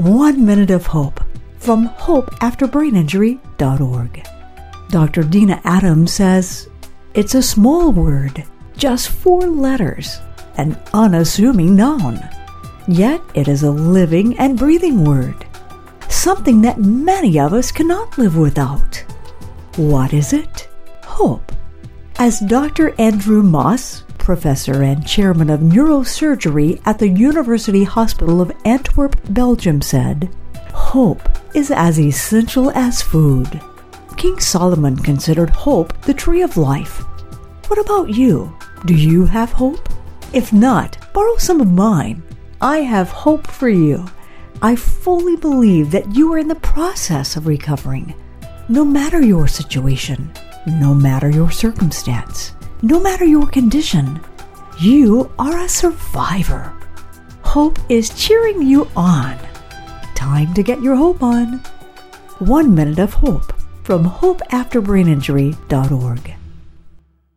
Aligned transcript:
One 0.00 0.46
Minute 0.46 0.70
of 0.70 0.86
Hope 0.86 1.20
from 1.58 1.90
hopeafterbraininjury.org. 1.90 4.26
Dr. 4.88 5.22
Dina 5.22 5.60
Adams 5.64 6.14
says 6.14 6.70
it's 7.12 7.34
a 7.34 7.42
small 7.42 7.92
word, 7.92 8.42
just 8.78 9.10
four 9.10 9.42
letters, 9.42 10.18
an 10.56 10.78
unassuming 10.94 11.76
noun. 11.76 12.18
Yet 12.88 13.20
it 13.34 13.46
is 13.46 13.62
a 13.62 13.70
living 13.70 14.38
and 14.38 14.58
breathing 14.58 15.04
word, 15.04 15.44
something 16.08 16.62
that 16.62 16.80
many 16.80 17.38
of 17.38 17.52
us 17.52 17.70
cannot 17.70 18.16
live 18.16 18.38
without. 18.38 19.04
What 19.76 20.14
is 20.14 20.32
it? 20.32 20.70
Hope. 21.04 21.52
As 22.18 22.40
Dr. 22.40 22.98
Andrew 22.98 23.42
Maas, 23.42 24.04
professor 24.20 24.82
and 24.82 25.04
chairman 25.04 25.50
of 25.50 25.60
neurosurgery 25.60 26.80
at 26.86 26.98
the 26.98 27.08
University 27.08 27.82
Hospital 27.82 28.40
of 28.40 28.52
Antwerp, 28.64 29.16
Belgium, 29.30 29.82
said, 29.82 30.30
Hope 30.72 31.28
is 31.54 31.70
as 31.70 31.98
essential 31.98 32.70
as 32.70 33.02
food. 33.02 33.60
King 34.16 34.38
Solomon 34.38 34.96
considered 34.96 35.50
hope 35.50 36.00
the 36.02 36.14
tree 36.14 36.42
of 36.42 36.56
life. 36.56 36.98
What 37.66 37.80
about 37.80 38.10
you? 38.10 38.56
Do 38.84 38.94
you 38.94 39.26
have 39.26 39.50
hope? 39.50 39.88
If 40.32 40.52
not, 40.52 41.12
borrow 41.12 41.36
some 41.36 41.60
of 41.60 41.72
mine. 41.72 42.22
I 42.60 42.78
have 42.78 43.08
hope 43.10 43.46
for 43.46 43.68
you. 43.68 44.06
I 44.62 44.76
fully 44.76 45.36
believe 45.36 45.90
that 45.90 46.14
you 46.14 46.32
are 46.32 46.38
in 46.38 46.48
the 46.48 46.54
process 46.56 47.36
of 47.36 47.46
recovering. 47.46 48.14
No 48.68 48.84
matter 48.84 49.20
your 49.20 49.48
situation, 49.48 50.30
no 50.66 50.94
matter 50.94 51.30
your 51.30 51.50
circumstance, 51.50 52.54
no 52.82 53.00
matter 53.00 53.24
your 53.24 53.46
condition, 53.46 54.20
you 54.78 55.30
are 55.38 55.60
a 55.60 55.68
survivor. 55.68 56.72
Hope 57.42 57.78
is 57.88 58.10
cheering 58.10 58.60
you 58.62 58.88
on. 58.96 59.38
Time 60.14 60.52
to 60.54 60.62
get 60.62 60.80
your 60.80 60.94
hope 60.96 61.22
on. 61.22 61.58
One 62.38 62.74
Minute 62.74 62.98
of 62.98 63.12
Hope 63.12 63.52
from 63.84 64.04
hopeafterbraininjury.org. 64.04 66.34